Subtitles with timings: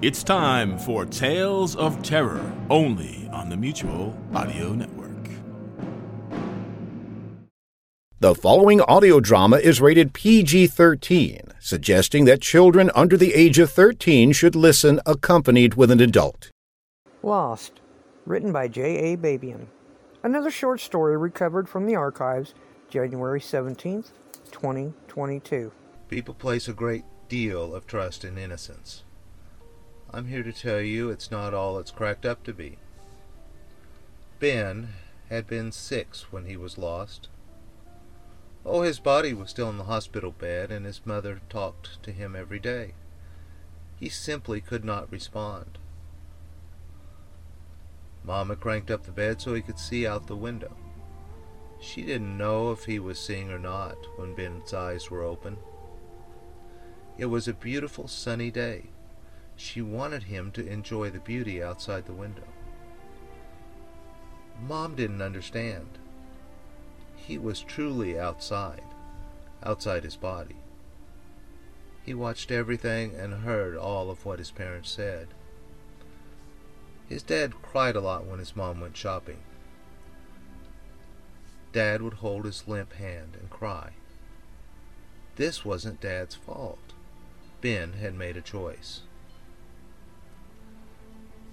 [0.00, 5.28] It's time for Tales of Terror, only on the Mutual Audio Network.
[8.20, 13.70] The following audio drama is rated PG 13, suggesting that children under the age of
[13.70, 16.50] 13 should listen accompanied with an adult.
[17.22, 17.80] Lost,
[18.24, 19.12] written by J.
[19.12, 19.16] A.
[19.18, 19.66] Babian.
[20.22, 22.54] Another short story recovered from the archives,
[22.88, 24.12] January 17th,
[24.50, 25.70] 2022.
[26.08, 29.03] People place a great deal of trust in innocence.
[30.14, 32.78] I'm here to tell you it's not all it's cracked up to be.
[34.38, 34.90] Ben
[35.28, 37.26] had been six when he was lost.
[38.64, 42.36] Oh, his body was still in the hospital bed, and his mother talked to him
[42.36, 42.94] every day.
[43.98, 45.78] He simply could not respond.
[48.22, 50.76] Mama cranked up the bed so he could see out the window.
[51.80, 55.56] She didn't know if he was seeing or not when Ben's eyes were open.
[57.18, 58.90] It was a beautiful sunny day.
[59.56, 62.48] She wanted him to enjoy the beauty outside the window.
[64.60, 65.98] Mom didn't understand.
[67.16, 68.82] He was truly outside,
[69.62, 70.56] outside his body.
[72.04, 75.28] He watched everything and heard all of what his parents said.
[77.08, 79.38] His dad cried a lot when his mom went shopping.
[81.72, 83.92] Dad would hold his limp hand and cry.
[85.36, 86.92] This wasn't Dad's fault.
[87.60, 89.00] Ben had made a choice.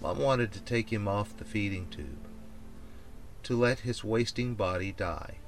[0.00, 2.26] Mom wanted to take him off the feeding tube,
[3.42, 5.38] to let his wasting body die.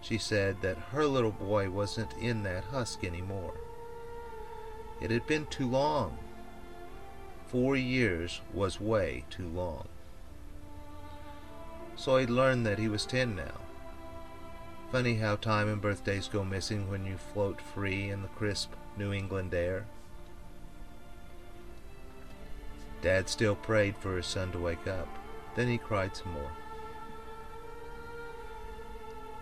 [0.00, 3.54] She said that her little boy wasn't in that husk anymore.
[5.00, 6.18] It had been too long.
[7.46, 9.88] Four years was way too long.
[11.96, 13.60] So I'd learned that he was ten now.
[14.92, 19.12] Funny how time and birthdays go missing when you float free in the crisp New
[19.12, 19.86] England air.
[23.00, 25.08] Dad still prayed for his son to wake up.
[25.54, 26.50] Then he cried some more.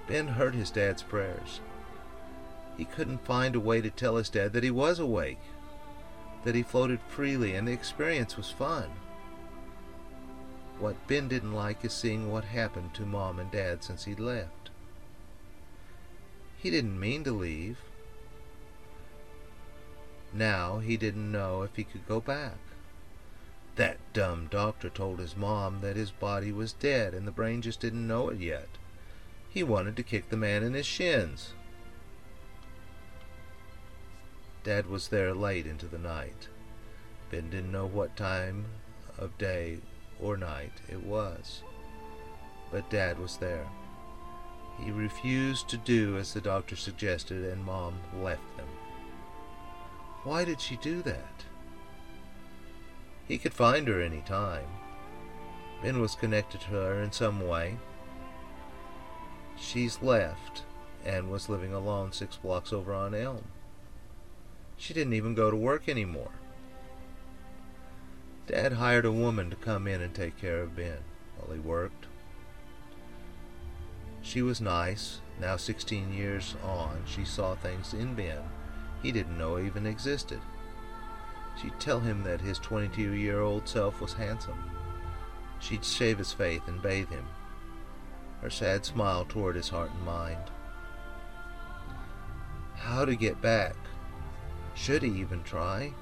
[0.06, 1.60] Ben heard his dad's prayers.
[2.76, 5.40] He couldn't find a way to tell his dad that he was awake,
[6.44, 8.90] that he floated freely, and the experience was fun.
[10.78, 14.70] What Ben didn't like is seeing what happened to Mom and Dad since he'd left.
[16.58, 17.78] He didn't mean to leave.
[20.32, 22.58] Now he didn't know if he could go back.
[23.76, 27.80] That dumb doctor told his mom that his body was dead and the brain just
[27.80, 28.68] didn't know it yet.
[29.48, 31.52] He wanted to kick the man in his shins.
[34.64, 36.48] Dad was there late into the night.
[37.30, 38.64] Ben didn't know what time
[39.18, 39.78] of day
[40.20, 41.62] or night it was.
[42.70, 43.66] But Dad was there.
[44.82, 48.68] He refused to do as the doctor suggested, and Mom left them.
[50.24, 51.44] Why did she do that?
[53.26, 54.66] He could find her any time.
[55.82, 57.78] Ben was connected to her in some way.
[59.56, 60.62] She's left
[61.04, 63.44] and was living alone six blocks over on Elm.
[64.76, 66.32] She didn't even go to work anymore.
[68.46, 70.98] Dad hired a woman to come in and take care of Ben
[71.36, 72.06] while he worked.
[74.22, 75.20] She was nice.
[75.40, 78.42] Now 16 years on, she saw things in Ben
[79.02, 80.40] he didn't know even existed.
[81.60, 84.62] She'd tell him that his 22 year old self was handsome.
[85.58, 87.26] She'd shave his face and bathe him,
[88.42, 90.50] her sad smile toward his heart and mind.
[92.74, 93.74] How to get back?
[94.74, 95.94] Should he even try?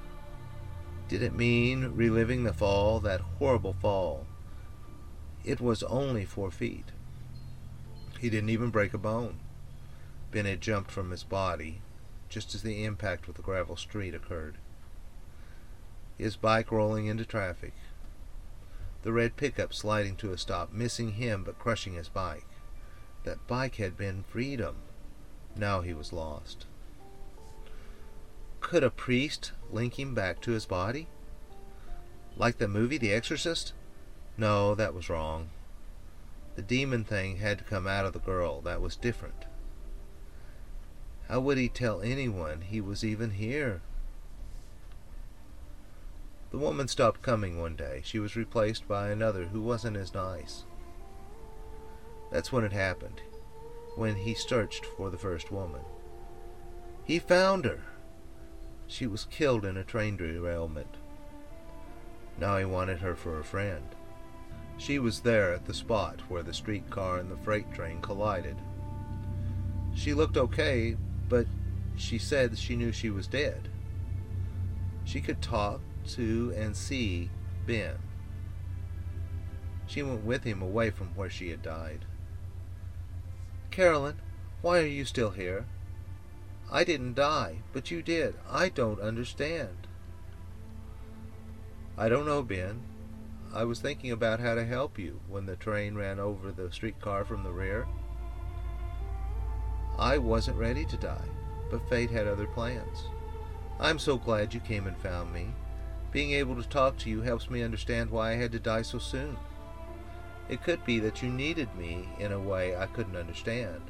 [1.08, 4.26] Did it mean reliving the fall, that horrible fall?
[5.44, 6.86] It was only four feet.
[8.18, 9.38] He didn't even break a bone.
[10.32, 11.80] Ben had jumped from his body,
[12.28, 14.56] just as the impact with the gravel street occurred
[16.18, 17.72] his bike rolling into traffic,
[19.02, 22.46] the red pickup sliding to a stop, missing him but crushing his bike.
[23.24, 24.76] That bike had been freedom.
[25.56, 26.66] Now he was lost.
[28.60, 31.08] Could a priest link him back to his body?
[32.36, 33.74] Like the movie The Exorcist?
[34.38, 35.50] No, that was wrong.
[36.56, 38.60] The demon thing had to come out of the girl.
[38.62, 39.44] That was different.
[41.28, 43.82] How would he tell anyone he was even here?
[46.54, 48.00] The woman stopped coming one day.
[48.04, 50.62] She was replaced by another who wasn't as nice.
[52.30, 53.20] That's when it happened,
[53.96, 55.80] when he searched for the first woman.
[57.02, 57.80] He found her.
[58.86, 60.94] She was killed in a train derailment.
[62.38, 63.88] Now he wanted her for a friend.
[64.78, 68.58] She was there at the spot where the streetcar and the freight train collided.
[69.96, 70.96] She looked okay,
[71.28, 71.48] but
[71.96, 73.68] she said she knew she was dead.
[75.04, 77.30] She could talk to and see
[77.66, 77.96] Ben.
[79.86, 82.04] She went with him away from where she had died.
[83.70, 84.20] Carolyn,
[84.62, 85.66] why are you still here?
[86.70, 88.34] I didn't die, but you did.
[88.50, 89.86] I don't understand.
[91.96, 92.82] I don't know, Ben.
[93.52, 97.24] I was thinking about how to help you when the train ran over the streetcar
[97.24, 97.86] from the rear.
[99.96, 101.28] I wasn't ready to die,
[101.70, 103.04] but fate had other plans.
[103.78, 105.48] I'm so glad you came and found me.
[106.14, 108.98] Being able to talk to you helps me understand why I had to die so
[108.98, 109.36] soon.
[110.48, 113.80] It could be that you needed me in a way I couldn't understand.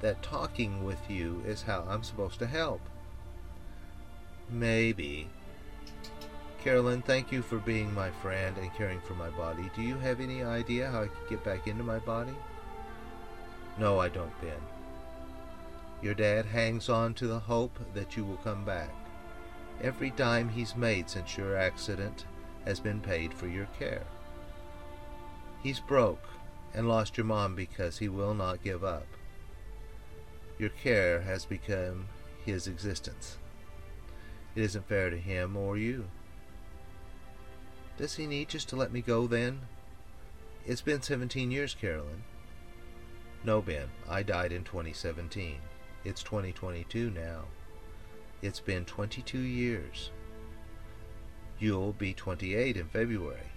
[0.00, 2.80] That talking with you is how I'm supposed to help.
[4.50, 5.28] Maybe.
[6.64, 9.70] Carolyn, thank you for being my friend and caring for my body.
[9.76, 12.34] Do you have any idea how I could get back into my body?
[13.78, 14.60] No, I don't, Ben.
[16.02, 18.90] Your dad hangs on to the hope that you will come back.
[19.82, 22.24] Every dime he's made since your accident
[22.64, 24.04] has been paid for your care.
[25.62, 26.24] He's broke
[26.74, 29.06] and lost your mom because he will not give up.
[30.58, 32.06] Your care has become
[32.44, 33.38] his existence.
[34.54, 36.06] It isn't fair to him or you.
[37.96, 39.60] Does he need just to let me go then?
[40.66, 42.24] It's been 17 years, Carolyn.
[43.44, 45.56] No, Ben, I died in 2017.
[46.04, 47.44] It's 2022 now.
[48.44, 50.10] It's been 22 years.
[51.58, 53.48] You'll be 28 in February.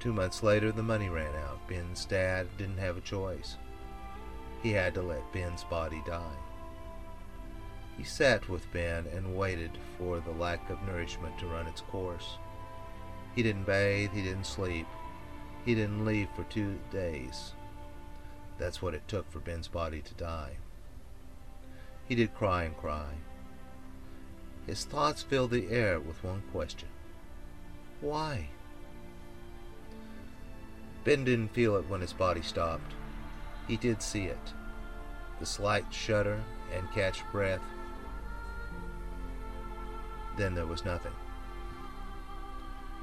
[0.00, 1.68] Two months later, the money ran out.
[1.68, 3.58] Ben's dad didn't have a choice.
[4.60, 6.36] He had to let Ben's body die.
[7.96, 12.38] He sat with Ben and waited for the lack of nourishment to run its course.
[13.36, 14.88] He didn't bathe, he didn't sleep,
[15.64, 17.52] he didn't leave for two days.
[18.58, 20.56] That's what it took for Ben's body to die.
[22.08, 23.12] He did cry and cry.
[24.66, 26.88] His thoughts filled the air with one question.
[28.00, 28.48] Why?
[31.04, 32.92] Ben didn't feel it when his body stopped.
[33.66, 34.52] He did see it.
[35.38, 36.42] The slight shudder
[36.74, 37.60] and catch breath.
[40.36, 41.12] Then there was nothing.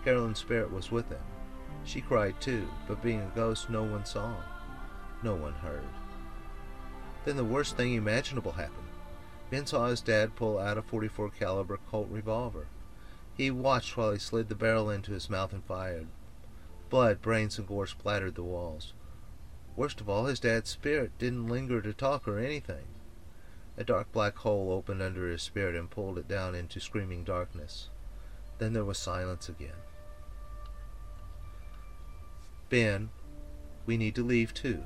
[0.04, 1.22] Carolyn's spirit was with him.
[1.84, 4.36] She cried too, but being a ghost, no one saw.
[5.24, 5.88] No one heard.
[7.26, 8.85] Then the worst thing imaginable happened.
[9.50, 12.68] Ben saw his dad pull out a 44 caliber Colt revolver.
[13.36, 16.08] He watched while he slid the barrel into his mouth and fired.
[16.90, 18.94] Blood, brains, and gore splattered the walls.
[19.76, 22.86] Worst of all, his dad's spirit didn't linger to talk or anything.
[23.78, 27.90] A dark black hole opened under his spirit and pulled it down into screaming darkness.
[28.58, 29.76] Then there was silence again.
[32.70, 33.10] Ben,
[33.86, 34.84] we need to leave too.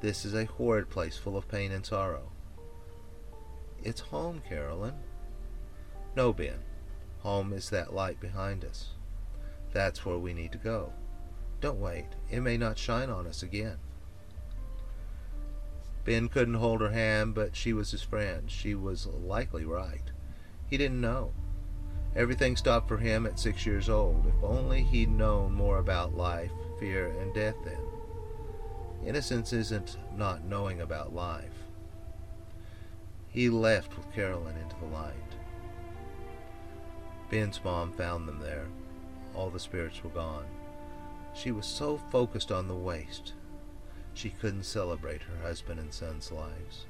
[0.00, 2.30] This is a horrid place full of pain and sorrow.
[3.84, 4.94] It's home, Carolyn.
[6.16, 6.58] No, Ben.
[7.18, 8.90] Home is that light behind us.
[9.72, 10.92] That's where we need to go.
[11.60, 12.06] Don't wait.
[12.30, 13.76] It may not shine on us again.
[16.04, 18.50] Ben couldn't hold her hand, but she was his friend.
[18.50, 20.10] She was likely right.
[20.68, 21.32] He didn't know.
[22.16, 24.24] Everything stopped for him at six years old.
[24.26, 27.80] If only he'd known more about life, fear, and death then.
[29.06, 31.63] Innocence isn't not knowing about life.
[33.34, 35.12] He left with Carolyn into the light.
[37.30, 38.68] Ben's mom found them there.
[39.34, 40.46] All the spirits were gone.
[41.34, 43.34] She was so focused on the waste,
[44.14, 46.86] she couldn't celebrate her husband and son's lives.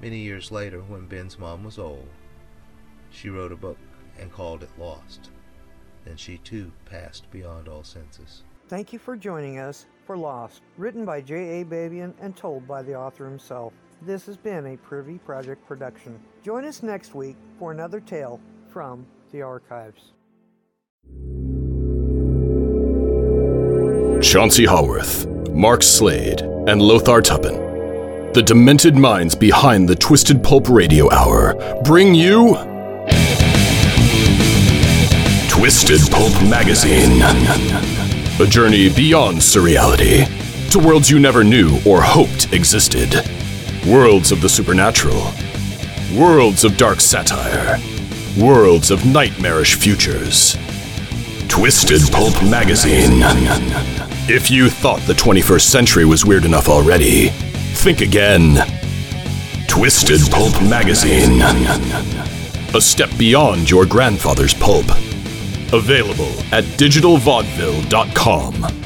[0.00, 2.08] Many years later, when Ben's mom was old,
[3.10, 3.78] she wrote a book
[4.18, 5.30] and called it Lost.
[6.04, 8.42] Then she too passed beyond all senses.
[8.68, 11.64] Thank you for joining us for Lost, written by J.A.
[11.64, 13.72] Babian and told by the author himself.
[14.02, 16.20] This has been a Privy Project production.
[16.44, 20.12] Join us next week for another tale from the archives.
[24.22, 31.10] Chauncey Haworth, Mark Slade, and Lothar Tuppan, the demented minds behind the Twisted Pulp Radio
[31.10, 32.54] Hour, bring you
[35.48, 37.22] Twisted Pulp Magazine.
[38.40, 40.26] A journey beyond surreality
[40.70, 43.14] to worlds you never knew or hoped existed.
[43.86, 45.30] Worlds of the supernatural.
[46.18, 47.78] Worlds of dark satire.
[48.36, 50.56] Worlds of nightmarish futures.
[51.46, 53.20] Twisted Pulp Magazine.
[54.28, 57.28] If you thought the 21st century was weird enough already,
[57.76, 58.56] think again.
[59.68, 61.40] Twisted Pulp Magazine.
[62.74, 64.90] A step beyond your grandfather's pulp.
[65.72, 68.85] Available at digitalvaudeville.com.